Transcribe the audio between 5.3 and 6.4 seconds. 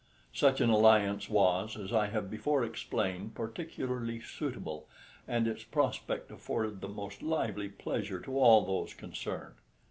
its prospect